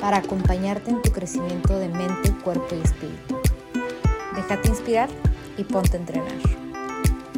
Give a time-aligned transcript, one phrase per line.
[0.00, 3.40] para acompañarte en tu crecimiento de mente, cuerpo y espíritu.
[4.34, 5.08] Déjate inspirar
[5.56, 6.32] y ponte a entrenar.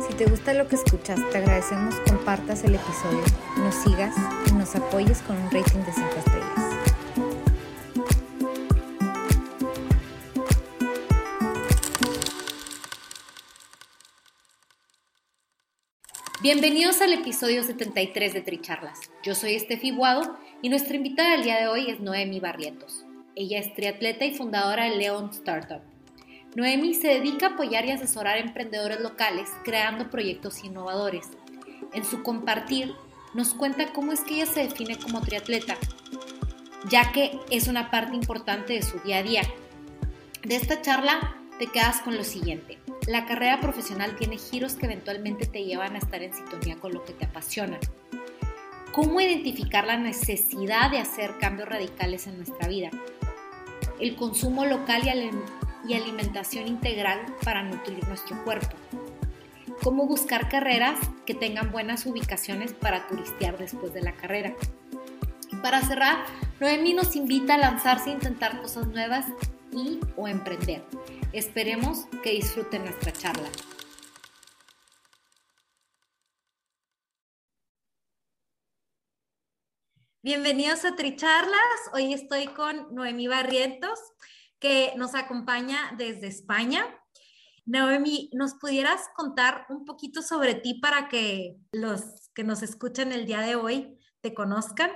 [0.07, 3.23] Si te gusta lo que escuchas, te agradecemos compartas el episodio,
[3.59, 4.15] nos sigas
[4.47, 6.73] y nos apoyes con un rating de 5 estrellas.
[16.43, 18.99] Bienvenidos al episodio 73 de Tricharlas.
[19.23, 23.05] Yo soy Estefi Guado y nuestra invitada del día de hoy es Noemi Barrientos.
[23.35, 25.81] Ella es triatleta y fundadora de Leon Startup.
[26.55, 31.29] Noemi se dedica a apoyar y asesorar a emprendedores locales creando proyectos innovadores.
[31.93, 32.95] En su compartir
[33.35, 35.77] nos cuenta cómo es que ella se define como triatleta,
[36.89, 39.43] ya que es una parte importante de su día a día.
[40.45, 42.79] De esta charla te quedas con lo siguiente.
[43.09, 47.05] La carrera profesional tiene giros que eventualmente te llevan a estar en sintonía con lo
[47.05, 47.81] que te apasiona.
[48.93, 52.91] ¿Cómo identificar la necesidad de hacer cambios radicales en nuestra vida?
[53.99, 55.03] El consumo local
[55.89, 58.77] y alimentación integral para nutrir nuestro cuerpo.
[59.83, 64.55] Cómo buscar carreras que tengan buenas ubicaciones para turistear después de la carrera.
[65.51, 66.27] Y para cerrar,
[66.61, 69.25] Noemi nos invita a lanzarse a intentar cosas nuevas
[69.73, 70.85] y o emprender.
[71.33, 73.49] Esperemos que disfruten nuestra charla.
[80.25, 81.59] Bienvenidos a Tricharlas.
[81.93, 83.99] Hoy estoy con Noemí Barrientos,
[84.61, 86.87] que nos acompaña desde España.
[87.67, 93.27] Noemí, ¿nos pudieras contar un poquito sobre ti para que los que nos escuchan el
[93.27, 94.93] día de hoy te conozcan?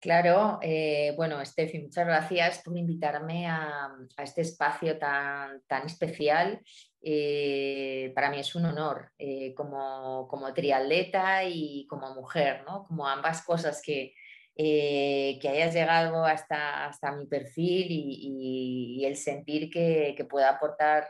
[0.00, 6.60] Claro, eh, bueno, Steffi, muchas gracias por invitarme a, este espacio tan, tan especial.
[7.02, 12.84] Eh, para mí es un honor eh, como, como, triatleta y como mujer, ¿no?
[12.86, 14.14] como ambas cosas que,
[14.54, 21.08] que hayas llegado hasta, hasta mi perfil y, el sentir que, que pueda aportar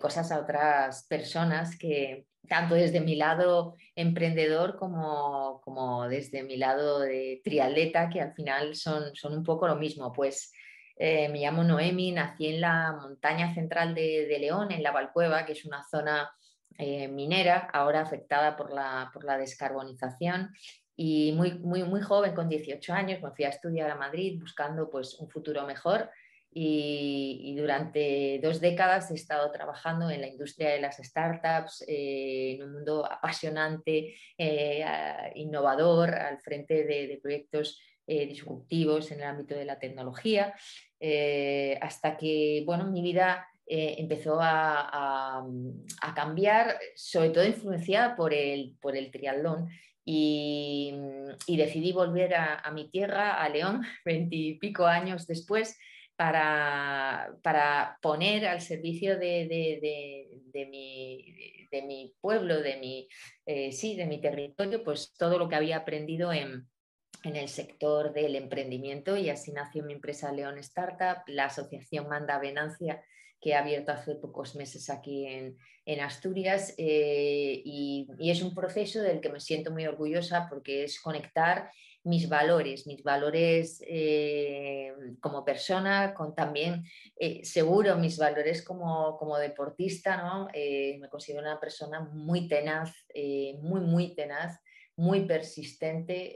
[0.00, 7.00] cosas a otras personas que, tanto desde mi lado emprendedor como, como desde mi lado
[7.00, 10.12] de triatleta, que al final son, son un poco lo mismo.
[10.12, 10.52] Pues
[10.96, 15.52] eh, me llamo Noemi, nací en la montaña central de, León, en la Valcueva, que
[15.52, 16.30] es una zona
[16.78, 20.50] eh, minera, ahora afectada por la, por la descarbonización.
[20.94, 24.90] Y muy, muy, muy joven, con 18 años, me fui a estudiar a Madrid buscando
[24.90, 26.10] pues, un futuro mejor
[26.54, 32.64] y, durante dos décadas he estado trabajando en la industria de las startups, eh, en
[32.64, 34.84] un mundo apasionante, eh,
[35.36, 40.54] innovador, al frente de, proyectos eh, disruptivos en el ámbito de la tecnología,
[41.80, 45.42] hasta que bueno, mi vida empezó a,
[46.14, 49.68] cambiar, sobre todo influenciada por el, por el triatlón.
[50.04, 50.94] Y,
[51.48, 55.78] decidí volver a, a mi tierra, a León, veintipico años después,
[56.16, 59.78] para, poner al servicio de,
[61.72, 63.08] mi, pueblo, de mi,
[63.46, 66.68] eh, sí, de mi territorio, pues todo lo que había aprendido en,
[67.24, 69.16] el sector del emprendimiento.
[69.16, 73.02] Y así nació mi empresa León Startup, la asociación Manda Venancia
[73.42, 75.58] que ha abierto hace pocos meses aquí en,
[76.00, 76.74] Asturias.
[76.78, 81.68] Eh, y, es un proceso del que me siento muy orgullosa porque es conectar
[82.04, 86.84] mis valores, mis valores eh, como persona, con también
[87.16, 90.48] eh, seguro mis valores como, como deportista, ¿no?
[90.52, 92.92] Eh, me considero una persona muy tenaz,
[93.60, 94.58] muy, muy tenaz,
[94.96, 96.34] muy persistente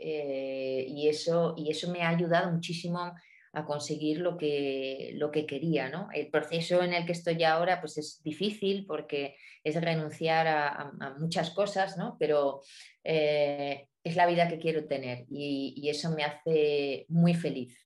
[0.88, 3.12] y, eso, y eso me ha ayudado muchísimo
[3.56, 5.89] a conseguir lo que, lo que quería.
[5.89, 6.09] ¿no?
[6.13, 9.34] El proceso en el que estoy ahora pues es difícil porque
[9.65, 12.16] es renunciar a, muchas cosas, ¿no?
[12.21, 12.60] pero
[13.03, 17.83] eh, es la vida que quiero tener y, eso me hace muy feliz.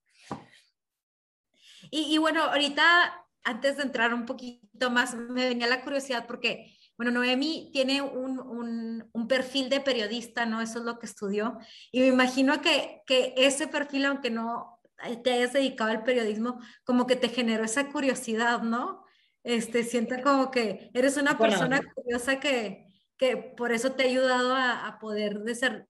[1.93, 7.13] Y, bueno, ahorita antes de entrar un poquito más, me venía la curiosidad porque, bueno,
[7.13, 10.61] Noemi tiene un, un, perfil de periodista, ¿no?
[10.61, 11.59] Eso es lo que estudió.
[11.91, 14.80] Y me imagino que, que ese perfil, aunque no
[15.23, 19.05] te hayas dedicado al periodismo, como que te generó esa curiosidad, ¿no?
[19.43, 22.87] Este, siento como que eres una persona curiosa que,
[23.17, 25.41] que por eso te ha ayudado a, a poder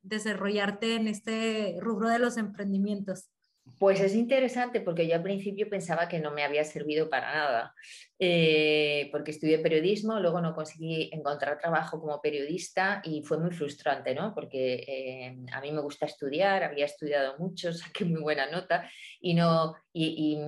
[0.02, 3.30] desarrollarte en este rubro de los emprendimientos.
[3.80, 7.74] Pues es interesante porque yo al principio pensaba que no me había servido para nada,
[8.18, 14.14] eh, porque estudié periodismo, luego no conseguí encontrar trabajo como periodista y fue muy frustrante,
[14.14, 14.34] ¿no?
[14.34, 18.86] Porque eh, a mí me gusta estudiar, había estudiado mucho, saqué muy buena nota
[19.18, 20.38] y, no, y,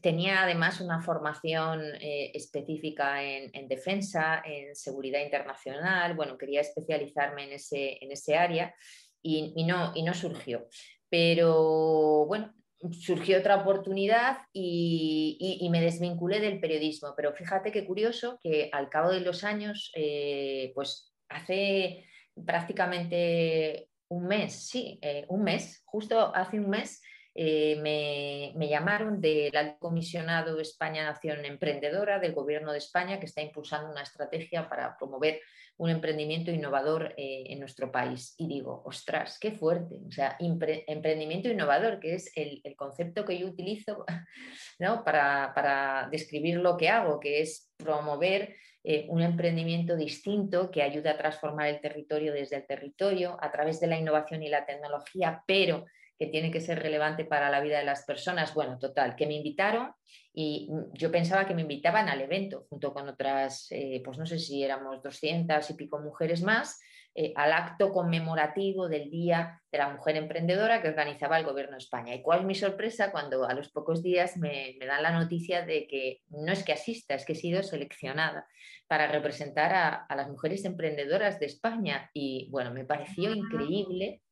[0.00, 7.52] tenía además una formación eh, específica en, defensa, en seguridad internacional, bueno, quería especializarme en
[7.52, 8.74] ese, en ese área
[9.20, 10.66] y, no, y no surgió.
[11.10, 12.54] Pero bueno,
[12.92, 17.14] surgió otra oportunidad y, me desvinculé del periodismo.
[17.16, 22.06] Pero fíjate qué curioso que al cabo de los años, eh, pues hace
[22.46, 27.02] prácticamente un mes, sí, eh, un mes, justo hace un mes,
[27.34, 33.40] eh, me, llamaron del alto comisionado España Nación Emprendedora del Gobierno de España que está
[33.40, 35.40] impulsando una estrategia para promover
[35.76, 38.34] un emprendimiento innovador eh, en nuestro país.
[38.36, 40.00] Y digo, ostras, qué fuerte.
[40.06, 44.04] O sea, emprendimiento innovador, que es el, concepto que yo utilizo
[44.78, 45.04] ¿no?
[45.04, 51.16] para, describir lo que hago, que es promover eh, un emprendimiento distinto que ayude a
[51.16, 55.86] transformar el territorio desde el territorio a través de la innovación y la tecnología, pero
[56.20, 58.52] que tiene que ser relevante para la vida de las personas.
[58.52, 59.90] Bueno, total, que me invitaron
[60.34, 64.38] y yo pensaba que me invitaban al evento junto con otras, eh, pues no sé
[64.38, 66.78] si éramos 200 y pico mujeres más,
[67.12, 71.78] eh, al acto conmemorativo del Día de la Mujer Emprendedora que organizaba el Gobierno de
[71.78, 72.14] España.
[72.14, 75.88] ¿Y cuál es mi sorpresa cuando a los pocos días me, dan la noticia de
[75.88, 78.46] que no es que asista, es que he sido seleccionada
[78.86, 82.08] para representar a, las mujeres emprendedoras de España?
[82.14, 84.22] Y bueno, me pareció increíble.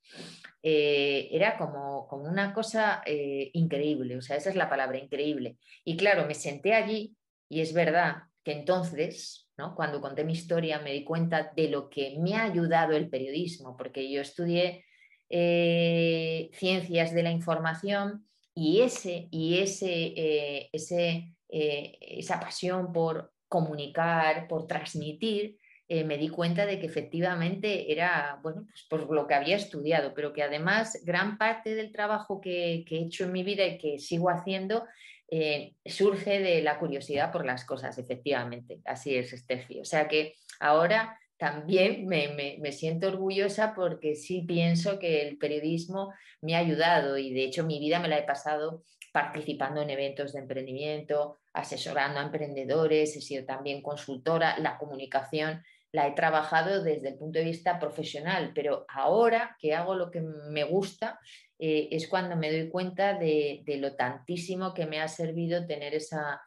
[0.62, 5.58] Eh, era como, como, una cosa eh, increíble, o sea, esa es la palabra, increíble.
[5.84, 7.16] Y claro, me senté allí
[7.48, 12.16] y es verdad que entonces cuando conté mi historia me di cuenta de lo que
[12.18, 14.84] me ha ayudado el periodismo, porque yo estudié
[15.28, 24.46] eh, ciencias de la información y, ese, y ese, eh, eh, esa pasión por comunicar,
[24.48, 25.58] por transmitir,
[25.90, 30.34] me di cuenta de que efectivamente era bueno, pues por lo que había estudiado, pero
[30.34, 33.98] que además gran parte del trabajo que, que he hecho en mi vida y que
[33.98, 34.84] sigo haciendo
[35.30, 38.80] eh, surge de la curiosidad por las cosas, efectivamente.
[38.84, 39.80] Así es, Steffi.
[39.80, 46.56] O sea que ahora también me, siento orgullosa porque sí pienso que el periodismo me
[46.56, 48.82] ha ayudado y de hecho mi vida me la he pasado
[49.12, 55.62] participando en eventos de emprendimiento, asesorando a emprendedores, he sido también consultora, la comunicación
[55.92, 60.20] la he trabajado desde el punto de vista profesional, pero ahora que hago lo que
[60.20, 61.18] me gusta,
[61.58, 66.40] eh, es cuando me doy cuenta de, lo tantísimo que me ha servido tener esa,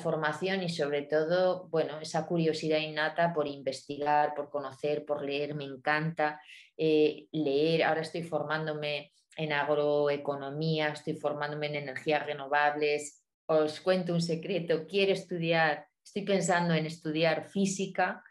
[0.00, 5.64] formación y sobre todo, bueno, esa curiosidad innata por investigar, por conocer, por leer, me
[5.64, 6.40] encanta
[6.78, 7.82] eh, leer.
[7.82, 13.22] Ahora estoy formándome en agroeconomía, estoy formándome en energías renovables.
[13.46, 18.22] Os cuento un secreto, quiero estudiar, estoy pensando en estudiar física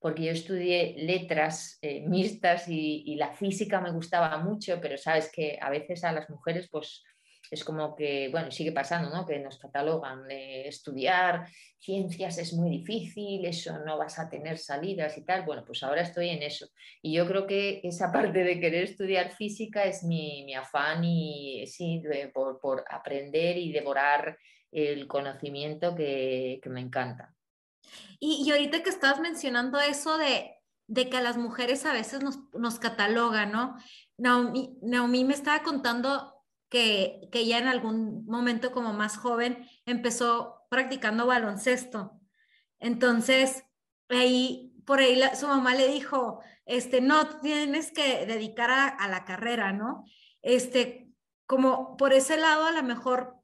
[0.00, 5.58] porque yo estudié letras eh, mixtas y, la física me gustaba mucho, pero sabes que
[5.60, 7.04] a veces a las mujeres pues
[7.50, 9.26] es como que, bueno, sigue pasando, ¿no?
[9.26, 11.46] Que nos catalogan de estudiar
[11.78, 15.44] ciencias es muy difícil, eso no vas a tener salidas y tal.
[15.44, 16.68] Bueno, pues ahora estoy en eso.
[17.02, 22.02] Y yo creo que esa parte de querer estudiar física es mi, afán y sí,
[22.32, 24.38] por, aprender y devorar
[24.70, 27.34] el conocimiento que me encanta.
[28.18, 30.56] Y, ahorita que estabas mencionando eso de,
[30.94, 33.76] que a las mujeres a veces nos, catalogan, ¿no?
[34.18, 36.34] Naomi, me estaba contando
[36.68, 42.20] que, que ella en algún momento como más joven empezó practicando baloncesto.
[42.78, 43.64] Entonces,
[44.08, 49.72] ahí, por ahí su mamá le dijo, este, no, tienes que dedicar a, la carrera,
[49.72, 50.04] ¿no?
[50.42, 51.08] Este,
[51.46, 53.36] como por ese lado a lo mejor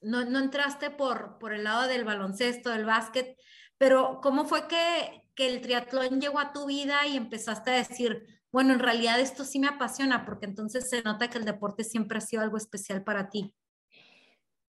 [0.00, 3.36] no, no entraste por, por el lado del baloncesto, del básquet,
[3.78, 8.72] pero ¿cómo fue que, el triatlón llegó a tu vida y empezaste a decir, bueno,
[8.72, 12.20] en realidad esto sí me apasiona, porque entonces se nota que el deporte siempre ha
[12.20, 13.52] sido algo especial para ti?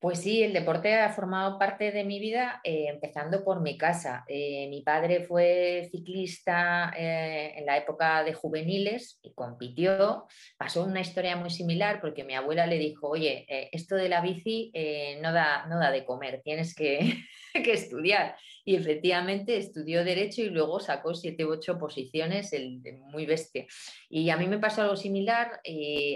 [0.06, 4.24] Pues sí, el deporte ha formado parte de mi vida, eh, empezando por mi casa.
[4.28, 10.28] Eh, mi padre fue ciclista eh, en la época de juveniles y compitió.
[10.58, 14.72] Pasó una historia muy similar porque mi abuela le dijo, oye, esto de la bici
[15.24, 17.00] no, da, no da de comer, tienes que,
[17.54, 18.36] que, estudiar.
[18.66, 22.82] Y efectivamente estudió derecho y luego sacó siete u ocho posiciones, el,
[23.12, 23.66] muy bestia.
[24.10, 25.62] Y a mí me pasó algo similar,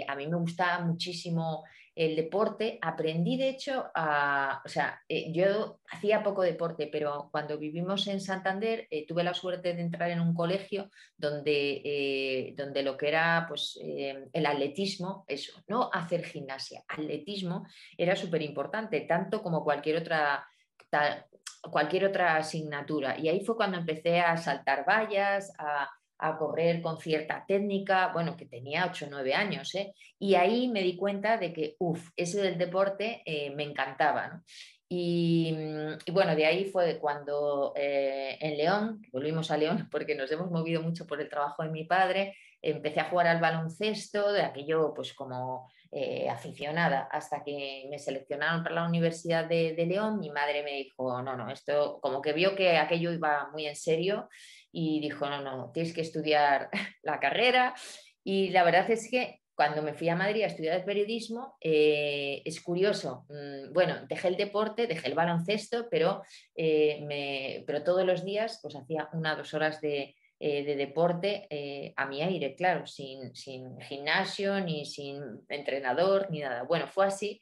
[0.08, 1.64] a mí me gustaba muchísimo
[1.94, 7.58] el deporte, aprendí de hecho a, o sea, eh, yo hacía poco deporte, pero cuando
[7.58, 12.82] vivimos en Santander eh, tuve la suerte de entrar en un colegio donde, eh, donde
[12.82, 17.66] lo que era pues, el atletismo, eso, no hacer gimnasia, atletismo
[17.98, 20.46] era súper importante, tanto como cualquier otra
[21.70, 23.18] cualquier otra asignatura.
[23.18, 25.88] Y ahí fue cuando empecé a saltar vallas, a,
[26.38, 29.94] correr con cierta técnica, bueno, que tenía 8 o 9 años, ¿eh?
[30.18, 34.42] y ahí me di cuenta de que, uff, ese del deporte eh, me encantaba.
[34.86, 35.56] Y,
[36.04, 40.50] y, bueno, de ahí fue cuando eh, en León, volvimos a León porque nos hemos
[40.50, 44.92] movido mucho por el trabajo de mi padre, empecé a jugar al baloncesto, de aquello
[44.94, 50.62] pues como eh, aficionada, hasta que me seleccionaron para la Universidad de, León, mi madre
[50.62, 54.28] me dijo, no, no, esto como que vio que aquello iba muy en serio
[54.70, 56.70] y dijo, no, no, tienes que estudiar
[57.02, 57.74] la carrera.
[58.22, 62.60] Y la verdad es que cuando me fui a Madrid a estudiar periodismo, eh, es
[62.62, 66.22] curioso, mm, bueno, dejé el deporte, dejé el baloncesto, pero,
[66.54, 70.74] eh, me, pero todos los días pues hacía una o dos horas de, eh, de
[70.74, 76.64] deporte a mi aire, claro, sin, sin, gimnasio, ni sin entrenador, ni nada.
[76.64, 77.40] Bueno, fue así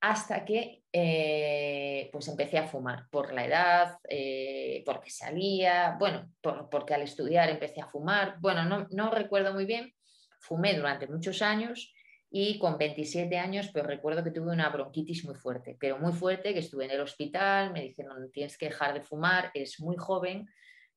[0.00, 6.32] hasta que eh, pues empecé a fumar por la edad, eh, porque salía, bueno,
[6.70, 9.92] porque al estudiar empecé a fumar, bueno, no, no, recuerdo muy bien,
[10.40, 11.92] fumé durante muchos años
[12.30, 16.54] y con 27 años pues recuerdo que tuve una bronquitis muy fuerte, pero muy fuerte,
[16.54, 20.48] que estuve en el hospital, me dijeron tienes que dejar de fumar, es muy joven.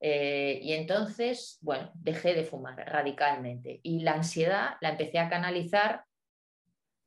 [0.05, 3.79] Eh, y entonces, bueno, dejé de fumar radicalmente.
[3.83, 6.03] Y la ansiedad la empecé a canalizar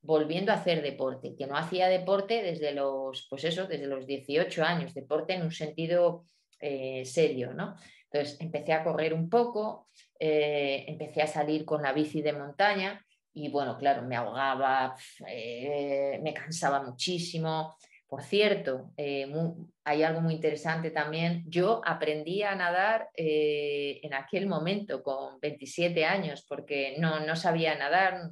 [0.00, 4.64] volviendo a hacer deporte, que no hacía deporte desde los, pues eso, desde los 18
[4.64, 6.24] años, deporte en un sentido
[6.58, 7.76] eh, serio, ¿no?
[8.10, 13.04] Entonces empecé a correr un poco, eh, empecé a salir con la bici de montaña
[13.34, 17.76] y bueno, claro, me ahogaba, me cansaba muchísimo.
[18.08, 21.42] Por cierto, hay algo muy interesante también.
[21.48, 28.30] Yo aprendí a nadar en aquel momento con 27 años porque no, no sabía nadar,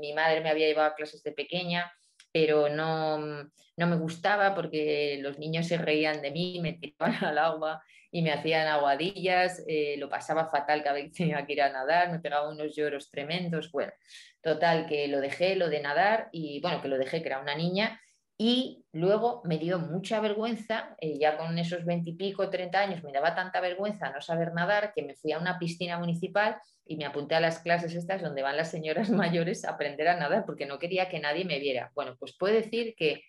[0.00, 1.92] mi madre me había llevado a clases de pequeña,
[2.32, 7.38] pero no, no me gustaba porque los niños se reían de mí, me tiraban al
[7.38, 11.62] agua y me hacían aguadillas, eh, lo pasaba fatal cada vez que tenía que ir
[11.62, 13.92] a nadar, me pegaba unos lloros tremendos, bueno,
[14.42, 17.54] total que lo dejé, lo de nadar y bueno, que lo dejé, que era una
[17.54, 18.00] niña
[18.42, 23.34] y luego me dio mucha vergüenza, eh, ya con esos veintipico, treinta años, me daba
[23.34, 26.56] tanta vergüenza no saber nadar que me fui a una piscina municipal
[26.86, 30.16] y me apunté a las clases estas donde van las señoras mayores a aprender a
[30.16, 31.92] nadar porque no quería que nadie me viera.
[31.94, 33.24] Bueno, pues puedo decir que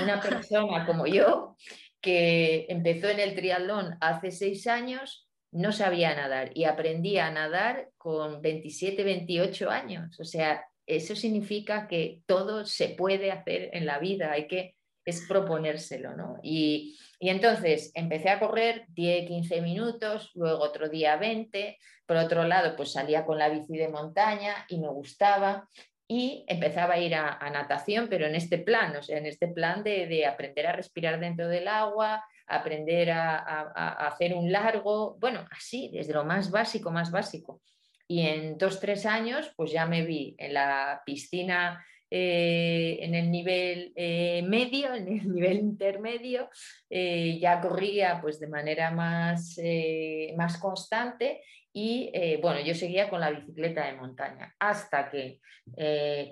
[0.00, 1.56] una persona como yo,
[2.00, 7.88] que empezó en el triatlón hace seis años, no sabía nadar y aprendí a nadar
[7.98, 10.20] con 27, 28 años.
[10.20, 14.74] O sea, eso significa que todo se puede hacer en la vida, hay que
[15.04, 16.38] es proponérselo, ¿no?
[16.42, 22.74] Y, entonces empecé a correr 10, 15 minutos, luego otro día 20, por otro lado
[22.74, 25.68] pues salía con la bici de montaña y me gustaba
[26.08, 29.84] y empezaba a ir a, natación, pero en este plan, o sea, en este plan
[29.84, 35.90] de, aprender a respirar dentro del agua, aprender a, a hacer un largo, bueno, así,
[35.92, 37.62] desde lo más básico, más básico.
[38.08, 43.30] Y en dos, tres años, pues ya me vi en la piscina eh, en el
[43.30, 46.50] nivel eh, medio, en el nivel intermedio,
[46.90, 49.58] eh, ya corría pues de manera más,
[50.36, 51.40] más constante
[51.72, 55.40] y bueno, yo seguía con la bicicleta de montaña hasta que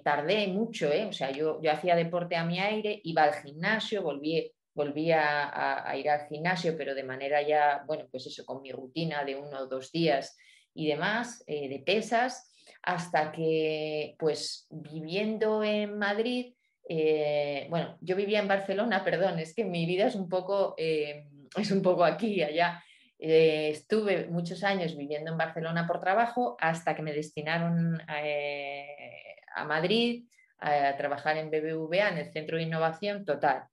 [0.05, 5.13] tardé mucho, o sea, yo, yo hacía deporte a mi aire, iba al gimnasio, volví
[5.13, 9.25] a, a, ir al gimnasio, pero de manera ya, bueno, pues eso, con mi rutina
[9.25, 10.37] de uno o dos días
[10.75, 16.55] y demás, eh, de pesas, hasta que, pues, viviendo en Madrid,
[16.89, 21.27] eh, bueno, yo vivía en Barcelona, perdón, es que mi vida es un poco, eh,
[21.57, 22.83] es un poco aquí allá.
[23.23, 30.25] estuve muchos años viviendo en Barcelona por trabajo hasta que me destinaron a Madrid
[30.59, 33.65] a trabajar en BBVA, en el Centro de Innovación Total,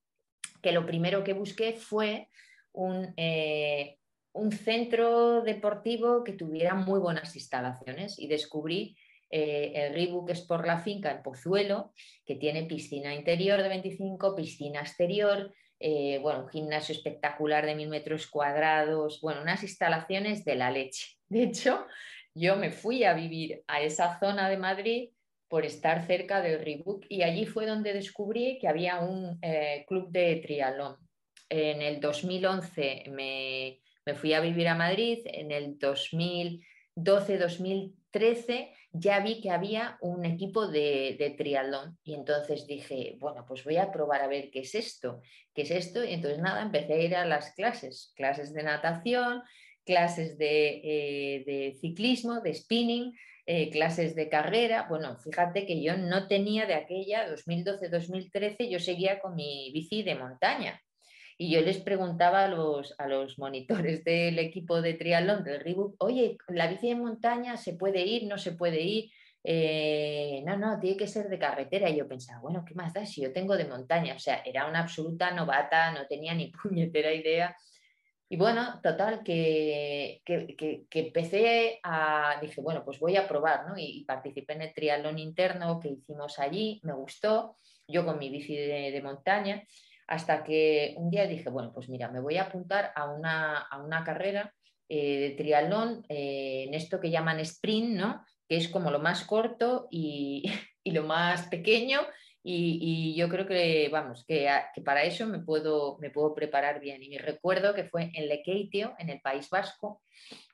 [0.61, 2.27] que lo primero que busqué fue
[2.73, 3.13] un,
[4.37, 8.95] un centro deportivo que tuviera muy buenas instalaciones y descubrí
[9.29, 11.93] eh, el Reebok por la Finca en Pozuelo,
[12.25, 17.89] que tiene piscina interior de 25, piscina exterior, eh, bueno, un gimnasio espectacular de mil
[17.89, 21.17] metros cuadrados, bueno, unas instalaciones de la leche.
[21.29, 21.85] De hecho,
[22.33, 25.09] yo me fui a vivir a esa zona de Madrid
[25.49, 30.09] por estar cerca del Reebok y allí fue donde descubrí que había un eh, club
[30.09, 30.97] de triatlón.
[31.49, 39.19] En el 2011 me, me fui a vivir a Madrid en el 2012-2013, 2013 ya
[39.19, 44.21] vi que había un equipo de, triatlón y entonces dije, bueno, pues voy a probar
[44.21, 45.21] a ver qué es esto,
[45.53, 46.05] qué es esto.
[46.05, 49.43] Y entonces nada, empecé a ir a las clases, clases de natación,
[49.85, 53.13] clases de, eh, ciclismo, de spinning,
[53.45, 54.87] eh, clases de carrera.
[54.89, 60.15] Bueno, fíjate que yo no tenía de aquella 2012-2013, yo seguía con mi bici de
[60.15, 60.81] montaña.
[61.37, 65.95] Y yo les preguntaba a los, a los monitores del equipo de triatlón del Reebok,
[66.03, 68.27] oye, ¿la bici de montaña se puede ir?
[68.27, 69.11] ¿No se puede ir?
[69.43, 71.89] Eh, no, no, tiene que ser de carretera.
[71.89, 74.15] Y yo pensaba, bueno, ¿qué más da si yo tengo de montaña?
[74.15, 77.55] O sea, era una absoluta novata, no tenía ni puñetera idea
[78.29, 83.75] y bueno, total, que, que, empecé a, dije, bueno, pues voy a probar, ¿no?
[83.77, 87.55] Y, participé en el triatlón interno que hicimos allí, me gustó,
[87.87, 89.63] yo con mi bici de, montaña,
[90.07, 93.81] hasta que un día dije, bueno, pues mira, me voy a apuntar a una, a
[93.81, 94.53] una carrera
[94.89, 98.25] eh, de triatlón eh, en esto que llaman sprint, ¿no?
[98.47, 100.43] Que es como lo más corto y,
[100.83, 102.01] y lo más pequeño
[102.49, 104.47] y, yo creo que, vamos, que,
[104.85, 107.03] para eso me puedo, me puedo preparar bien.
[107.03, 110.01] Y me recuerdo que fue en Lekeitio, en el País Vasco,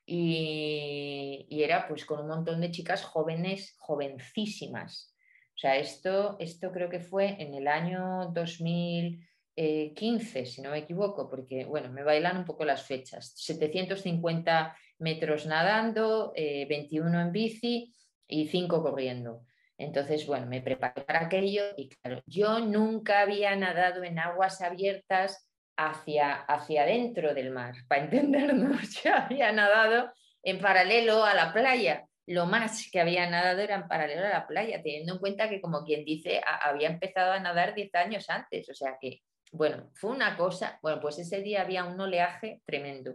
[0.04, 5.14] y, era pues con un montón de chicas jóvenes, jovencísimas.
[5.56, 8.32] O sea, esto, esto creo que fue en el año
[9.56, 13.34] 2015, si no me equivoco, porque, bueno, me bailan un poco las fechas.
[13.36, 17.94] 750 metros nadando, 21 eh, en bici
[18.28, 19.44] y 5 corriendo.
[19.78, 25.50] Entonces, bueno, me preparé para aquello y claro, yo nunca había nadado en aguas abiertas
[25.76, 30.12] hacia, hacia dentro del mar, para entendernos, yo había nadado
[30.44, 32.06] en paralelo a la playa.
[32.26, 35.60] Lo más que había nadado era en paralelo a la playa, teniendo en cuenta que,
[35.60, 38.70] como quien dice, había empezado a nadar 10 años antes.
[38.70, 39.22] O sea que,
[39.54, 43.14] bueno, fue una cosa, bueno, pues ese día había un oleaje tremendo.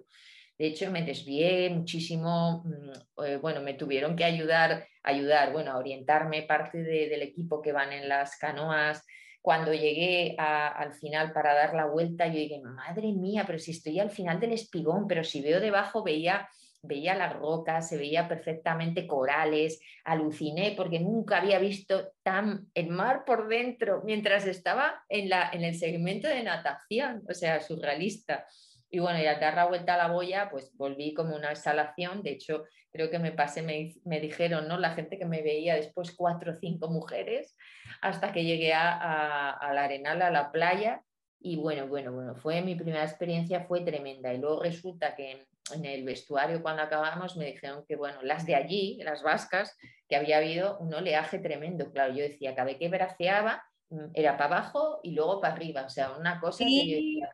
[0.56, 5.78] De hecho, me desvié muchísimo, mm, eh, bueno, me tuvieron que ayudar, ayudar, bueno, a
[5.78, 9.04] orientarme parte del equipo que van en las canoas.
[9.42, 13.98] Cuando llegué al final para dar la vuelta, yo dije, madre mía, pero si estoy
[13.98, 16.48] al final del espigón, pero si veo debajo, veía,
[16.82, 23.24] veía las rocas, se veía perfectamente corales, aluciné porque nunca había visto tan el mar
[23.24, 28.46] por dentro mientras estaba en, la, en el segmento de natación, o sea, surrealista.
[28.90, 32.22] Y bueno, y al dar la vuelta a la boya, pues volví como una exhalación.
[32.22, 34.78] De hecho, creo que me pasé, me, dijeron, ¿no?
[34.78, 37.54] La gente que me veía después, cuatro o cinco mujeres,
[38.00, 41.02] hasta que llegué a, a, la arenal, a la playa.
[41.40, 44.32] Y bueno, bueno, bueno, fue mi primera experiencia, fue tremenda.
[44.32, 48.54] Y luego resulta que en, el vestuario, cuando acabamos, me dijeron que, bueno, las de
[48.54, 49.76] allí, las vascas,
[50.08, 51.90] que había habido un oleaje tremendo.
[51.92, 55.82] Claro, yo decía, cada vez que braceaba, mm, era para abajo y luego para arriba.
[55.82, 57.30] O sea, una cosa que yo decía,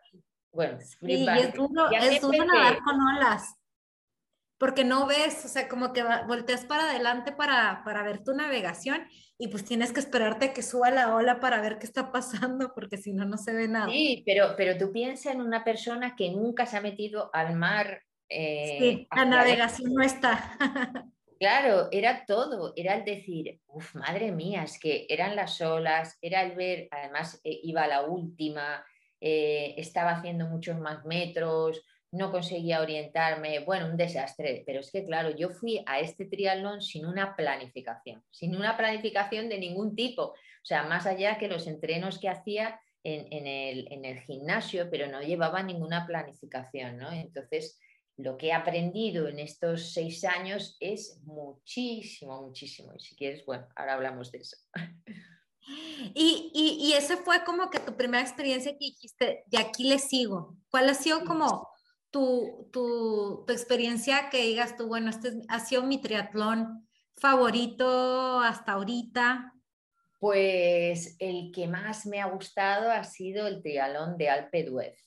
[0.52, 3.56] bueno, y es duro, es duro nadar con olas,
[4.58, 9.04] porque no ves, o sea, como que volteas para adelante para, para ver tu navegación
[9.36, 12.96] y pues tienes que esperarte que suba la ola para ver qué está pasando, porque
[12.96, 13.90] si no, no se ve nada.
[13.90, 18.02] Sí, pero, pero tú piensas en una persona que nunca se ha metido al mar.
[18.36, 20.58] Eh, sí, la navegación no está.
[21.36, 26.42] Claro, era todo, era el decir, uff, madre mía, es que eran las olas, era
[26.42, 28.82] el ver, además eh, iba a la última,
[29.20, 35.04] eh, estaba haciendo muchos más metros, no conseguía orientarme, bueno, un desastre, pero es que
[35.04, 40.22] claro, yo fui a este triatlón sin una planificación, sin una planificación de ningún tipo,
[40.22, 43.46] o sea, más allá que los entrenos que hacía en,
[44.04, 47.12] el, gimnasio, pero no llevaba ninguna planificación, ¿no?
[47.12, 47.78] Entonces,
[48.16, 52.92] lo que he aprendido en estos seis años es muchísimo, muchísimo.
[52.94, 54.56] Y si quieres, bueno, ahora hablamos de eso.
[56.14, 60.58] Y, y, ese fue como que tu primera experiencia que dijiste, de aquí le sigo.
[60.70, 61.68] ¿Cuál ha sido como
[62.10, 68.72] tu, tu, tu experiencia que digas tú, bueno, este ha sido mi triatlón favorito hasta
[68.72, 69.54] ahorita?
[70.18, 74.98] Pues el que más me ha gustado ha sido el triatlón de Alpe d'Huez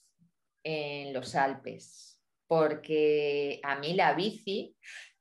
[0.64, 2.17] en los Alpes,
[2.48, 4.76] porque a mí la bici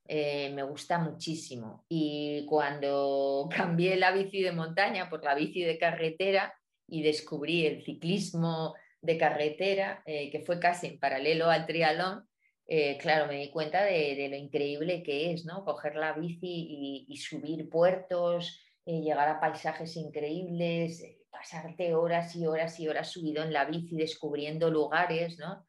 [0.09, 1.85] eh, me gusta muchísimo.
[1.89, 6.55] Y cuando cambié la bici de montaña por la bici de carretera
[6.89, 12.29] y descubrí el ciclismo de carretera, eh, que fue casi en paralelo al triatlón,
[12.69, 15.65] eh, claro, me di cuenta de, lo increíble que es, ¿no?
[15.65, 22.89] Coger la bici y, subir puertos, llegar a paisajes increíbles, pasarte horas y horas y
[22.89, 25.65] horas subido en la bici descubriendo lugares, ¿no?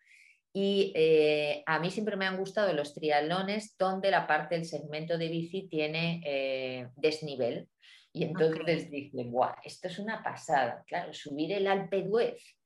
[0.54, 5.18] Y eh, a mí siempre me han gustado los triatlones donde la parte del segmento
[5.18, 7.68] de bici tiene eh, desnivel.
[8.12, 10.84] Y entonces dije, Buah, esto es una pasada.
[10.88, 12.58] Claro, subir el Alpe d'Huez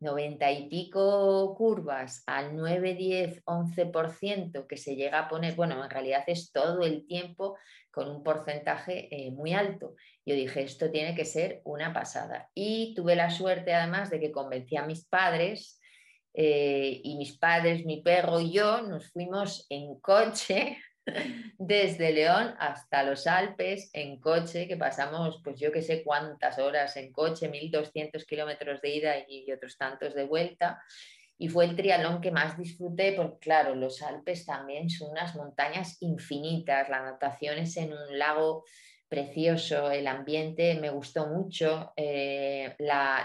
[0.00, 5.90] 90 y pico curvas al 9, 10, 11% que se llega a poner, bueno, en
[5.90, 7.58] realidad es todo el tiempo
[7.90, 9.94] con un porcentaje eh, muy alto.
[10.24, 12.48] Yo dije, esto tiene que ser una pasada.
[12.54, 15.79] Y tuve la suerte además de que convencí a mis padres
[16.34, 20.78] eh, y mis padres, mi perro y yo nos fuimos en coche
[21.58, 26.96] desde León hasta los Alpes en coche, que pasamos pues yo que sé cuántas horas
[26.96, 30.82] en coche, 1200 kilómetros de ida y otros tantos de vuelta.
[31.36, 35.96] Y fue el triatlón que más disfruté porque, claro, los Alpes también son unas montañas
[36.00, 38.64] infinitas, la natación es en un lago
[39.10, 41.92] precioso, el ambiente me gustó mucho.
[41.96, 42.76] Eh,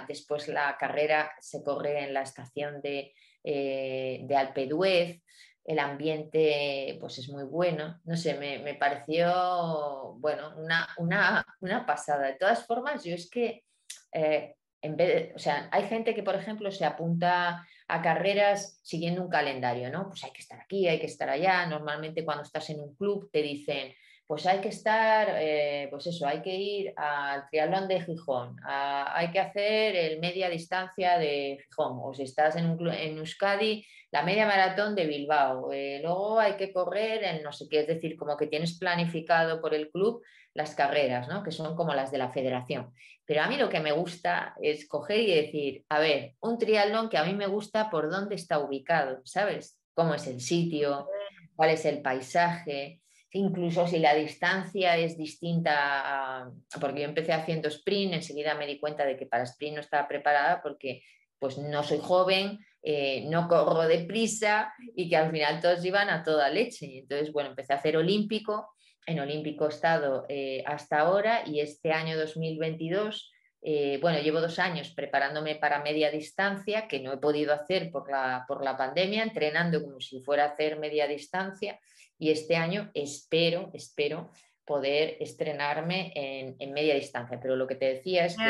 [0.07, 5.21] después la carrera se corre en la estación de, eh, de Alpe d'Huez,
[5.63, 8.01] el ambiente pues es muy bueno.
[8.03, 12.27] No sé, me, pareció, bueno, una, una, una, pasada.
[12.27, 13.63] De todas formas, yo es que...
[14.11, 19.23] Eh, en vez o sea, hay gente que, por ejemplo, se apunta a carreras siguiendo
[19.23, 20.07] un calendario, ¿no?
[20.09, 21.65] Pues hay que estar aquí, hay que estar allá.
[21.65, 23.93] Normalmente cuando estás en un club te dicen,
[24.27, 29.31] pues hay que estar, eh, pues eso, hay que ir al triatlón de Gijón, hay
[29.31, 34.23] que hacer el media distancia de Gijón, o si estás en, un, en Euskadi, la
[34.23, 38.17] media maratón de Bilbao, eh, luego hay que correr en no sé qué, es decir,
[38.17, 40.23] como que tienes planificado por el club
[40.55, 41.43] las carreras, ¿no?
[41.43, 42.93] que son como las de la federación.
[43.25, 47.09] Pero a mí lo que me gusta es coger y decir, a ver, un triatlón
[47.09, 49.79] que a mí me gusta por dónde está ubicado, ¿sabes?
[49.93, 51.09] ¿Cómo es el sitio?
[51.55, 53.01] ¿Cuál es el paisaje?
[53.35, 59.03] Incluso si la distancia es distinta, porque yo empecé haciendo sprint, enseguida me di cuenta
[59.03, 61.03] de que para sprint no estaba preparada porque
[61.37, 66.23] pues no soy joven, eh, no corro deprisa y que al final todos iban a
[66.23, 66.99] toda leche.
[66.99, 68.69] Entonces, bueno, empecé a hacer olímpico
[69.05, 74.91] en olímpico estado eh, hasta ahora y este año 2022, eh, bueno, llevo dos años
[74.91, 79.83] preparándome para media distancia, que no he podido hacer por la, por la pandemia, entrenando
[79.83, 81.77] como si fuera a hacer media distancia
[82.17, 84.31] y este año espero, espero
[84.65, 87.39] poder estrenarme en, media distancia.
[87.39, 88.43] Pero lo que te decía es que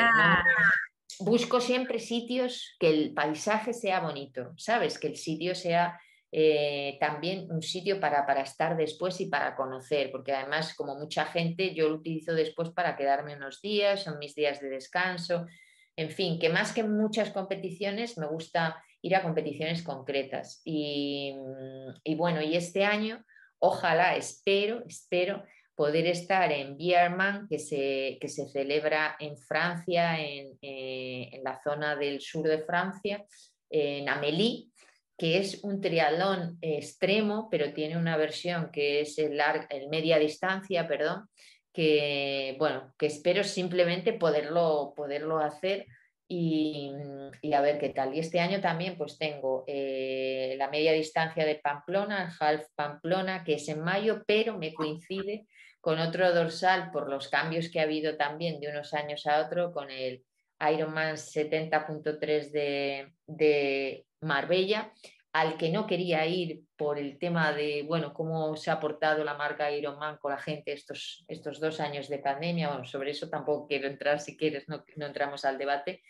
[1.19, 4.97] busco siempre sitios que el paisaje sea bonito, ¿sabes?
[4.97, 5.99] Que el sitio sea
[6.31, 11.25] eh, también un sitio para, para, estar después y para conocer, porque además, como mucha
[11.25, 15.45] gente, yo lo utilizo después para quedarme unos días, son mis días de descanso,
[15.97, 20.61] en fin, que más que muchas competiciones, me gusta ir a competiciones concretas.
[20.65, 21.35] Y,
[22.17, 23.23] bueno, y este año,
[23.65, 25.43] ojalá, espero, espero
[25.75, 31.59] poder estar en Bierman, que se, que se celebra en Francia, en, eh, en la
[31.61, 33.25] zona del sur de Francia,
[33.69, 34.69] en Amélie,
[35.17, 40.87] que es un triatlón extremo, pero tiene una versión que es el, el media distancia,
[40.87, 41.27] perdón,
[41.73, 45.85] que bueno, que espero simplemente poderlo, poderlo hacer
[46.27, 46.91] y,
[47.53, 48.13] a ver qué tal.
[48.13, 53.43] Y este año también pues tengo eh, la media distancia de Pamplona, el Half Pamplona,
[53.43, 55.47] que es en mayo, pero me coincide
[55.79, 59.71] con otro dorsal por los cambios que ha habido también de unos años a otro
[59.71, 60.23] con el
[60.59, 64.91] Ironman 70.3 de, de Marbella,
[65.35, 69.33] al que no quería ir por el tema de, bueno, cómo se ha portado la
[69.33, 72.69] marca Ironman con la gente estos, estos dos años de pandemia.
[72.69, 76.01] Bueno, sobre eso tampoco quiero entrar, si quieres, no, entramos al debate,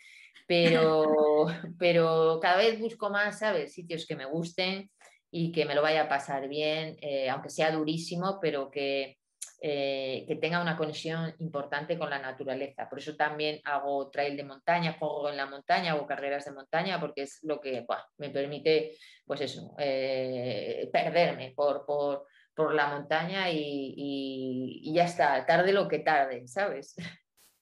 [0.46, 3.72] pero, pero cada vez busco más, ¿sabes?
[3.72, 4.88] Sitios que me gusten
[5.28, 9.18] y que me lo vaya a pasar bien, eh, aunque sea durísimo, pero que,
[9.62, 12.88] eh, que tenga una conexión importante con la naturaleza.
[12.90, 17.00] Por eso también hago trail de montaña, juego en la montaña, hago carreras de montaña,
[17.00, 17.86] porque es lo que
[18.18, 22.26] me permite, pues eso, eh, perderme por, por,
[22.74, 26.94] la montaña y, ya está, tarde lo que tarde, ¿sabes?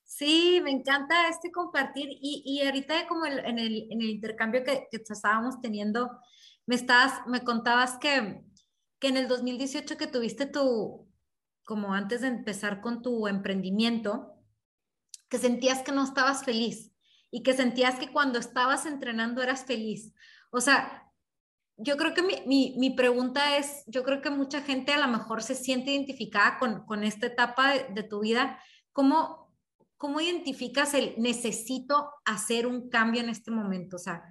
[0.03, 4.87] Sí, me encanta este compartir y, y ahorita como en, el, en, el, intercambio que,
[4.89, 6.11] que, estábamos teniendo,
[6.65, 8.41] me, estás, me contabas que,
[8.99, 11.04] que en el 2018 que tuviste tu,
[11.65, 14.33] como antes de empezar con tu emprendimiento,
[15.27, 16.93] que sentías que no estabas feliz
[17.31, 20.13] y que sentías que cuando estabas entrenando eras feliz.
[20.51, 21.11] O sea,
[21.77, 25.43] yo creo que mi, mi, pregunta es, yo creo que mucha gente a lo mejor
[25.43, 28.59] se siente identificada con, con esta etapa de, de, tu vida.
[28.93, 29.53] ¿Cómo,
[29.97, 33.97] ¿Cómo identificas el necesito hacer un cambio en este momento?
[33.97, 34.23] O sea,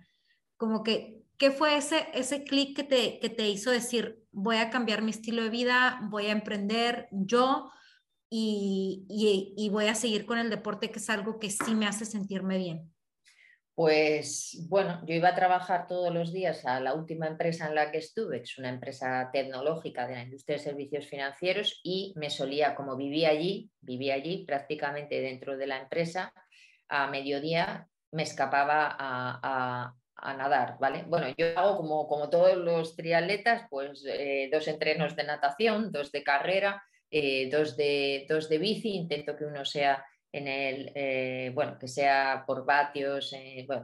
[0.56, 4.70] como que ¿Qué fue ese, ese clic que te, que te hizo decir, voy a
[4.70, 7.70] cambiar mi estilo de vida, voy a emprender yo
[8.30, 9.04] y,
[9.56, 12.58] y, voy a seguir con el deporte, que es algo que sí me hace sentirme
[12.58, 12.92] bien?
[13.76, 17.90] Pues bueno, yo iba a trabajar todos los días a la última empresa en la
[17.90, 22.30] que estuve, que es una empresa tecnológica de la industria de servicios financieros, y me
[22.30, 26.32] solía, como vivía allí, vivía allí prácticamente dentro de la empresa,
[26.88, 29.94] a mediodía me escapaba a,
[30.32, 31.04] nadar, ¿vale?
[31.06, 36.10] Bueno, yo hago como, como todos los triatletas, pues eh, dos entrenos de natación, dos
[36.12, 41.52] de carrera, eh, dos, de, dos de bici, intento que uno sea en el, eh,
[41.54, 43.36] bueno, que sea por vatios,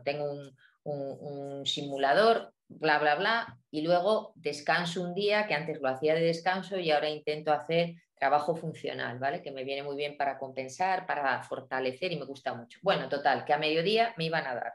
[0.02, 5.88] tengo un, un, simulador, bla, bla, bla, y luego descanso un día, que antes lo
[5.88, 9.42] hacía de descanso y ahora intento hacer trabajo funcional, ¿vale?
[9.42, 12.78] Que me viene muy bien para compensar, para fortalecer y me gusta mucho.
[12.82, 14.74] Bueno, total, que a mediodía me iban a dar.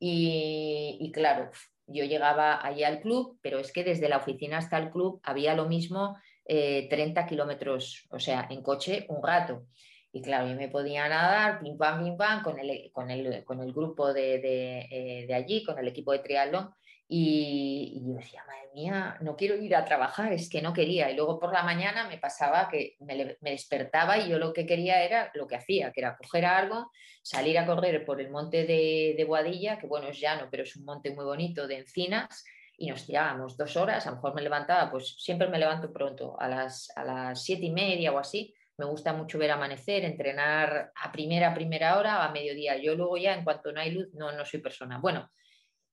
[0.00, 1.50] Y, claro,
[1.86, 5.54] yo llegaba allí al club, pero es que desde la oficina hasta el club había
[5.54, 9.66] lo mismo 30 eh, kilómetros, o sea, en coche un rato.
[10.12, 13.60] Y claro, yo me podía nadar, pim pam, pim pam, con el, con el, con
[13.60, 16.70] el grupo de, de, eh, de allí, con el equipo de triatlón,
[17.10, 21.10] y, yo decía, madre mía, no quiero ir a trabajar, es que no quería.
[21.10, 25.02] Y luego por la mañana me pasaba que me, despertaba y yo lo que quería
[25.02, 26.90] era lo que hacía, que era coger algo,
[27.22, 30.76] salir a correr por el monte de, de Boadilla, que bueno, es llano, pero es
[30.76, 32.44] un monte muy bonito de encinas,
[32.76, 36.38] y nos tirábamos dos horas, a lo mejor me levantaba, pues siempre me levanto pronto,
[36.38, 40.92] a las, a las siete y media o así, me gusta mucho ver amanecer, entrenar
[40.94, 42.76] a primera, primera hora, a mediodía.
[42.76, 44.98] Yo luego ya, en cuanto no hay luz, no, no soy persona.
[44.98, 45.28] Bueno,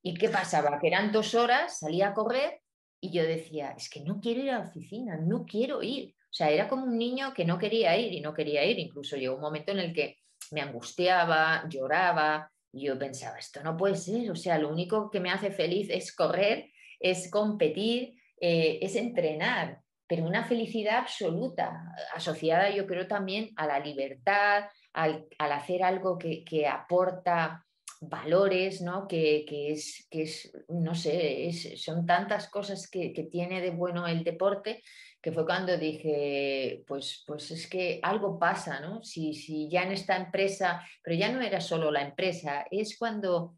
[0.08, 0.78] ¿Y qué pasaba?
[0.80, 2.62] Que eran dos horas, salía a correr
[3.02, 6.14] y yo decía, es que no quiero ir a la oficina, no quiero ir.
[6.26, 8.78] O sea, era como un niño que no quería ir y no quería ir.
[8.78, 10.20] Incluso llegó un momento en el que
[10.52, 14.30] me angustiaba, lloraba y yo pensaba, esto no puede ser.
[14.30, 16.70] O sea, lo único que me hace feliz es correr,
[17.00, 23.80] es competir, eh, es entrenar, pero una felicidad absoluta, asociada yo creo también a la
[23.80, 27.66] libertad, al, hacer algo que, que aporta
[28.02, 29.08] valores, ¿no?
[29.08, 34.82] Que, es, que es, no sé, son tantas cosas que, tiene de bueno el deporte
[35.22, 39.04] que fue cuando dije, pues, pues es que algo pasa, ¿no?
[39.04, 43.56] Si, si ya en esta empresa, pero ya no era solo la empresa, es cuando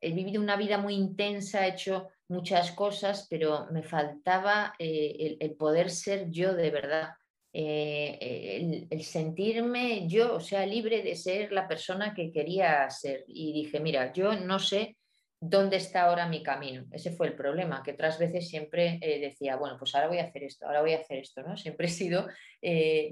[0.00, 5.54] he vivido una vida muy intensa, he hecho muchas cosas, pero me faltaba eh, el,
[5.56, 7.10] poder ser yo de verdad.
[7.52, 13.24] Eh, el, sentirme yo, o sea, libre de ser la persona que quería ser.
[13.26, 14.96] Y dije, mira, yo no sé
[15.40, 16.86] dónde está ahora mi camino.
[16.92, 20.24] Ese fue el problema, que otras veces siempre eh, decía, bueno, pues ahora voy a
[20.24, 21.56] hacer esto, ahora voy a hacer esto, ¿no?
[21.56, 22.28] Siempre he sido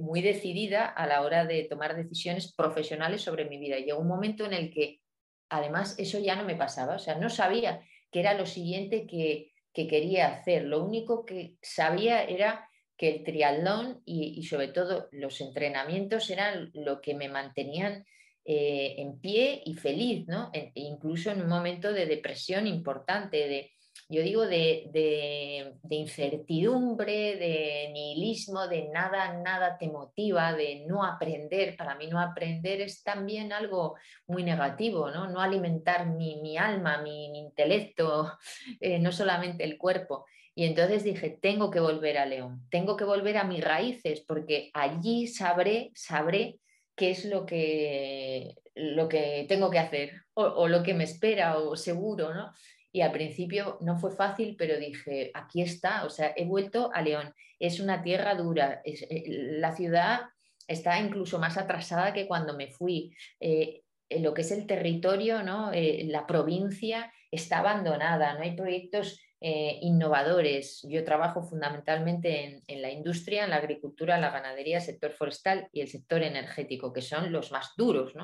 [0.00, 3.78] muy decidida a la hora de tomar decisiones profesionales sobre mi vida.
[3.78, 5.00] Llegó un momento en el que,
[5.48, 9.53] además, eso ya no me pasaba, o sea, no sabía que era lo siguiente que,
[9.73, 10.64] que quería hacer.
[10.64, 17.01] Lo único que sabía era que el triatlón y, sobre todo los entrenamientos eran lo
[17.01, 18.05] que me mantenían
[18.44, 20.51] eh, en pie y feliz, ¿no?
[20.53, 23.71] E incluso en un momento de depresión importante, de,
[24.11, 31.77] yo digo, de, de, incertidumbre, de nihilismo, de nada, nada te motiva, de no aprender.
[31.77, 35.29] Para mí no aprender es también algo muy negativo, ¿no?
[35.29, 38.33] No alimentar mi, alma, mi, intelecto,
[38.81, 40.25] eh, no solamente el cuerpo.
[40.55, 44.71] Y entonces dije, tengo que volver a León, tengo que volver a mis raíces, porque
[44.73, 46.59] allí sabré, sabré
[46.97, 51.77] qué es lo que, lo que tengo que hacer o, lo que me espera o
[51.77, 52.53] seguro, ¿no?
[52.90, 57.03] Y al principio no fue fácil, pero dije, aquí está, o sea, he vuelto a
[57.03, 57.35] León.
[57.59, 59.24] Es una tierra dura, eh,
[59.59, 60.20] la ciudad
[60.66, 63.14] está incluso más atrasada que cuando me fui.
[63.40, 65.70] Eh, lo que es el territorio, ¿no?
[65.72, 70.85] Eh, la provincia está abandonada, no hay proyectos innovadores.
[70.88, 75.81] Yo trabajo fundamentalmente en, la industria, en la agricultura, la ganadería, el sector forestal y
[75.81, 78.16] el sector energético, que son los más duros.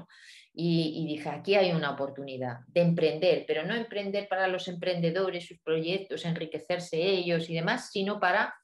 [0.57, 5.59] Y, dije, aquí hay una oportunidad de emprender, pero no emprender para los emprendedores, sus
[5.59, 8.55] proyectos, enriquecerse ellos y demás, sino para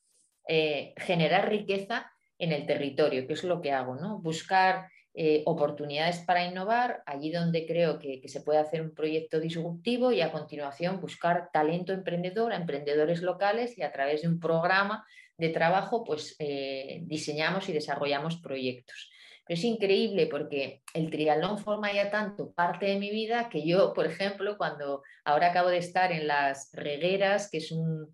[0.47, 4.21] eh, generar riqueza en el territorio, que es lo que hago, ¿no?
[4.21, 10.13] buscar eh, oportunidades para innovar, allí donde creo que, se puede hacer un proyecto disruptivo
[10.13, 15.05] y a continuación buscar talento emprendedor a emprendedores locales y a través de un programa
[15.37, 19.11] de trabajo pues eh, diseñamos y desarrollamos proyectos.
[19.51, 24.07] Es increíble porque el triatlón forma ya tanto parte de mi vida que yo, por
[24.07, 28.13] ejemplo, cuando ahora acabo de estar en las Regueras, que es un,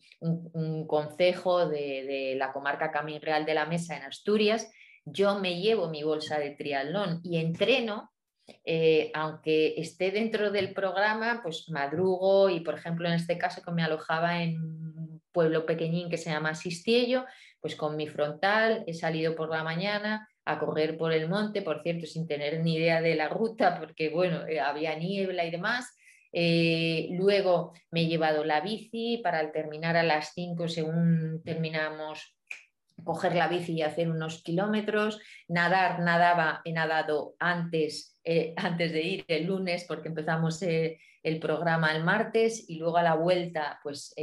[0.87, 4.73] concejo de, de la comarca Camín Real de la Mesa en Asturias,
[5.05, 8.11] yo me llevo mi bolsa de triatlón y entreno,
[8.65, 13.73] eh, aunque esté dentro del programa, pues madrugo y, por ejemplo, en este caso que
[13.73, 17.27] me alojaba en un pueblo pequeñín que se llama Sistiello,
[17.61, 21.83] pues con mi frontal he salido por la mañana a correr por el monte, por
[21.83, 25.93] cierto, sin tener ni idea de la ruta, porque bueno, eh, había niebla y demás.
[26.33, 32.37] Eh, luego me he llevado la bici para terminar a las 5 según terminamos
[33.05, 39.03] coger la bici y hacer unos kilómetros, nadar, nadaba, he nadado antes, eh, antes de
[39.03, 44.15] ir el lunes porque empezamos el programa el martes y luego a la vuelta pues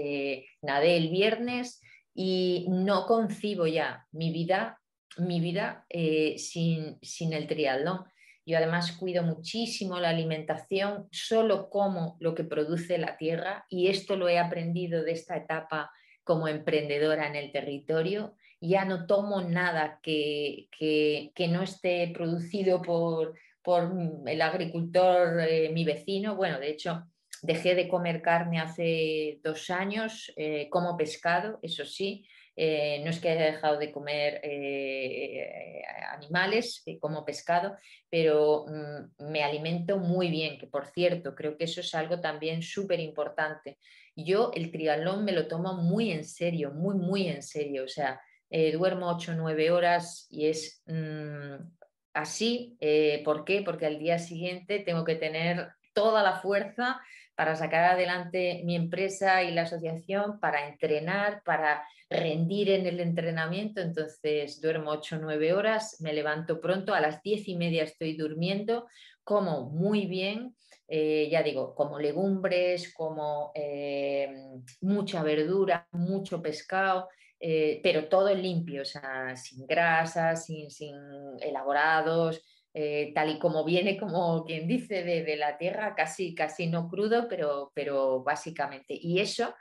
[0.62, 1.82] nadé el viernes
[2.16, 4.80] y no concibo ya mi vida,
[5.18, 8.06] mi vida eh, sin, sin el triatlón.
[8.46, 14.18] Yo además cuido muchísimo la alimentación, solo como lo que produce la tierra y esto
[14.18, 15.92] lo he aprendido de esta etapa
[16.24, 18.36] como emprendedora en el territorio.
[18.60, 23.92] Ya no tomo nada que, que, no esté producido por, por
[24.26, 26.36] el agricultor, eh, mi vecino.
[26.36, 27.04] Bueno, de hecho,
[27.42, 33.20] dejé de comer carne hace dos años, eh, como pescado, eso sí, eh, no es
[33.20, 37.76] que haya dejado de comer eh, animales eh, como pescado,
[38.10, 42.62] pero mm, me alimento muy bien, que por cierto, creo que eso es algo también
[42.62, 43.80] súper importante.
[44.16, 47.86] Yo el triatlón me lo tomo muy en serio, muy, muy en serio.
[47.86, 48.22] O sea,
[48.74, 51.56] duermo 8 o 9 horas y es mm,
[52.14, 52.78] así.
[53.26, 53.64] ¿Por qué?
[53.64, 57.02] Porque al día siguiente tengo que tener toda la fuerza
[57.36, 63.82] para sacar adelante mi empresa y la asociación, para entrenar, para rendir en el entrenamiento.
[63.82, 68.16] Entonces duermo 8 o 9 horas, me levanto pronto, a las 10 y media estoy
[68.16, 68.88] durmiendo,
[69.24, 70.56] como muy bien.
[70.88, 74.32] Eh, ya digo, como legumbres, como eh,
[74.82, 77.08] mucha verdura, mucho pescado,
[77.40, 80.96] eh, pero todo limpio, o sea, sin grasas, sin, sin
[81.40, 86.90] elaborados, eh, tal y como viene, como quien dice, de, la tierra, casi, casi no
[86.90, 88.98] crudo, pero, pero básicamente.
[89.00, 89.54] Y eso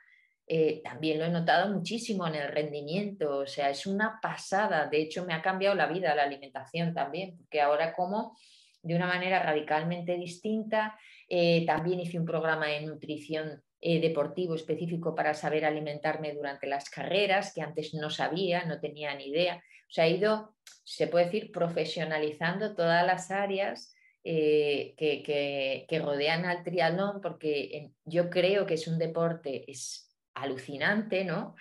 [0.46, 4.87] eh, también lo he notado muchísimo en el rendimiento, o sea, es una pasada.
[4.87, 8.35] De hecho, me ha cambiado la vida la alimentación también, porque ahora como
[8.83, 10.98] de una manera radicalmente distinta.
[11.29, 17.53] Eh, también hice un programa de nutrición deportivo específico para saber alimentarme durante las carreras,
[17.53, 19.57] que antes no sabía, no tenía ni idea.
[19.57, 23.92] O sea, ha ido, se puede decir, profesionalizando todas las áreas
[24.25, 31.57] eh, que, rodean al triatlón, porque yo creo que es un deporte, es alucinante, ¿no?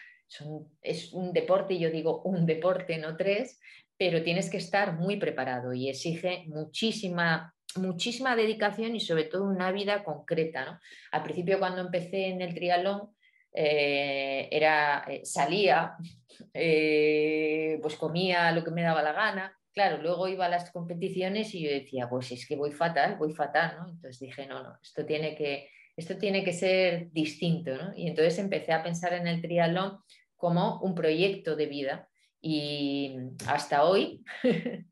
[0.81, 3.59] Es un, deporte, yo digo un deporte, no tres,
[3.97, 9.71] pero tienes que estar muy preparado y exige muchísima muchísima dedicación y sobre todo una
[9.71, 10.65] vida concreta.
[10.65, 10.79] ¿no?
[11.11, 13.09] Al principio cuando empecé en el triatlón
[13.53, 15.95] eh, era, eh, salía,
[16.53, 19.57] eh, pues comía lo que me daba la gana.
[19.73, 23.33] Claro, luego iba a las competiciones y yo decía, pues es que voy fatal, voy
[23.33, 23.89] fatal, ¿no?
[23.89, 27.93] Entonces dije, no, no, esto tiene que, esto tiene que ser distinto, ¿no?
[27.95, 29.99] Y entonces empecé a pensar en el triatlón
[30.35, 32.09] como un proyecto de vida
[32.41, 33.15] y
[33.47, 34.23] hasta hoy.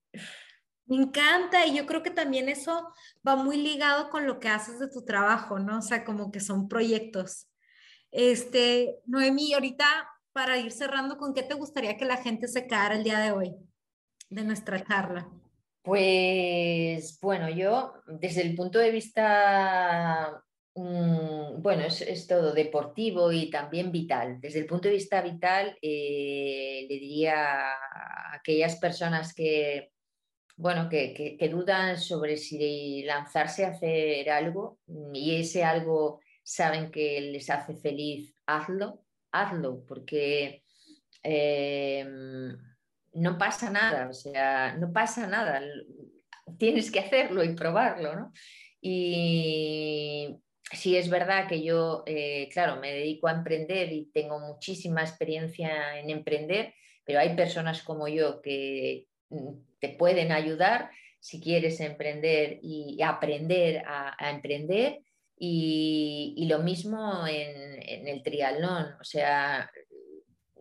[0.90, 2.92] Me encanta y yo creo que también eso
[3.26, 5.78] va muy ligado con lo que haces de tu trabajo, ¿no?
[5.78, 7.48] O sea, como que son proyectos.
[8.12, 9.86] Este, Noemí, ahorita
[10.34, 13.32] para ir cerrando, ¿con qué te gustaría que la gente se quedara el día de
[13.32, 13.56] hoy
[14.32, 15.30] de nuestra charla?
[15.84, 23.92] Pues bueno, yo desde el punto de vista, mm, bueno, es, todo deportivo y también
[23.92, 24.42] vital.
[24.42, 29.92] Desde el punto de vista vital, eh, le diría a aquellas personas que,
[30.60, 34.78] bueno, que, dudan sobre si lanzarse a hacer algo
[35.14, 40.64] y ese algo saben que les hace feliz, hazlo, hazlo, porque
[41.24, 42.58] em,
[43.14, 45.62] no pasa nada, o sea, no pasa nada,
[46.58, 48.34] tienes que hacerlo y probarlo, ¿no?
[48.82, 50.42] Y
[50.74, 55.98] sí es verdad que yo, eh, claro, me dedico a emprender y tengo muchísima experiencia
[55.98, 56.74] en emprender,
[57.06, 63.84] pero hay personas como yo que mm, te pueden ayudar si quieres emprender y aprender
[63.86, 65.02] a emprender
[65.40, 69.72] y, lo mismo en, el triatlón, o sea,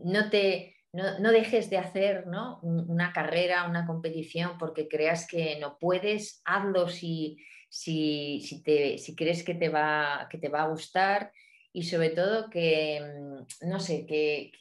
[0.04, 2.24] no, te, no, dejes de hacer
[2.62, 9.16] una carrera, una competición porque creas que no puedes, hazlo si, si, si, te, si
[9.16, 11.32] crees que te, va, que te va a gustar
[11.72, 14.52] y sobre todo que, mm, no sé, que,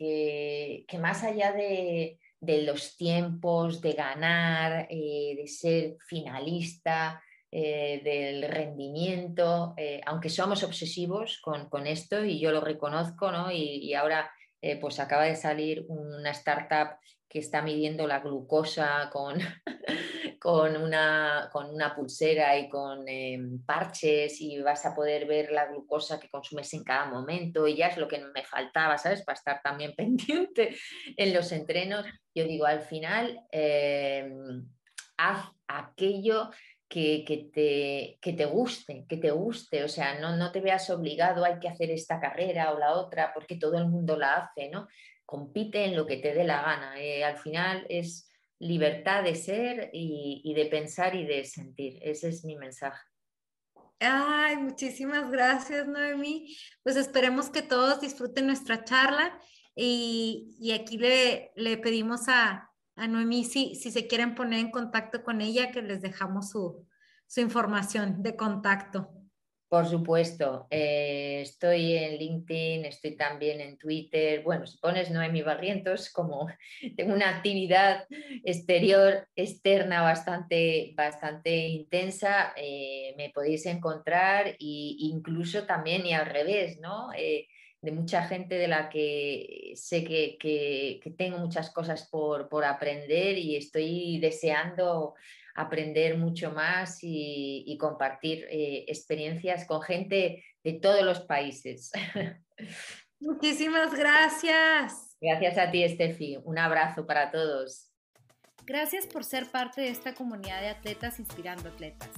[0.87, 9.73] que, más allá de, los tiempos, de ganar, eh, de ser finalista, eh, del rendimiento,
[9.77, 13.51] eh, aunque somos obsesivos con, esto y yo lo reconozco, ¿no?
[13.51, 14.29] y, ahora
[14.61, 16.97] eh, pues acaba de salir una startup
[17.29, 19.39] que está midiendo la glucosa con,
[20.39, 23.05] con, una, con una pulsera y con
[23.65, 27.87] parches y vas a poder ver la glucosa que consumes en cada momento y ya
[27.87, 29.23] es lo que me faltaba, ¿sabes?
[29.23, 30.75] Para estar también pendiente
[31.15, 32.05] en los entrenos.
[32.33, 33.41] Yo digo, al final,
[35.17, 36.49] haz aquello
[36.87, 41.43] que, te, que, te, guste, que te guste, o sea, no, no te veas obligado,
[41.43, 44.87] hay que hacer esta carrera o la otra, porque todo el mundo la hace, ¿no?
[45.25, 47.01] Compite en lo que te dé la gana.
[47.01, 48.26] Eh, al final es
[48.59, 51.99] libertad de ser y, de pensar y de sentir.
[52.01, 52.99] Ese es mi mensaje.
[53.99, 56.55] Ay, muchísimas gracias, Noemí.
[56.83, 59.39] Pues esperemos que todos disfruten nuestra charla
[59.75, 64.71] y, y aquí le, le, pedimos a, a Noemí si, si, se quieren poner en
[64.71, 66.87] contacto con ella, que les dejamos su,
[67.27, 69.16] su información de contacto.
[69.69, 74.41] Por supuesto, eh, estoy en LinkedIn, estoy también en Twitter.
[74.41, 76.47] Bueno, si pones Noemi Barrientos, como
[76.95, 78.05] tengo una actividad
[78.45, 86.79] exterior, externa bastante, bastante intensa, eh, me podéis encontrar e incluso también y al revés,
[86.79, 87.09] ¿no?
[87.13, 87.47] Eh,
[87.81, 92.63] de mucha gente de la que sé que, que, que tengo muchas cosas por, por
[92.63, 95.13] aprender y estoy deseando
[95.57, 101.91] aprender mucho más y, compartir eh, experiencias con gente de todos los países.
[103.19, 105.17] Muchísimas gracias.
[105.19, 106.37] Gracias a ti, Estefi.
[106.43, 107.91] Un abrazo para todos.
[108.65, 112.09] Gracias por ser parte de esta comunidad de atletas inspirando atletas.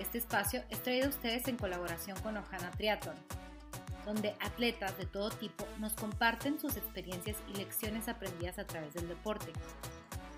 [0.00, 3.16] Este espacio es traído a ustedes en colaboración con Ojana Triathlon,
[4.06, 9.08] donde atletas de todo tipo nos comparten sus experiencias y lecciones aprendidas a través del
[9.08, 9.52] deporte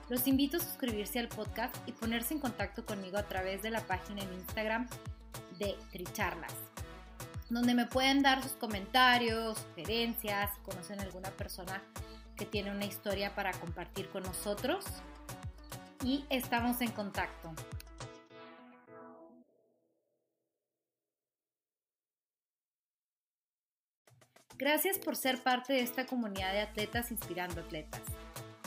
[0.09, 3.81] los invito a suscribirse al podcast y ponerse en contacto conmigo a través de la
[3.81, 4.89] página en Instagram
[5.59, 6.55] de Tricharlas,
[7.49, 11.83] donde me pueden dar sus comentarios, sugerencias, si conocen alguna persona
[12.37, 14.85] que tiene una historia para compartir con nosotros.
[16.05, 17.55] Y estamos en contacto.
[24.59, 28.03] Gracias por ser parte de esta comunidad de atletas inspirando atletas.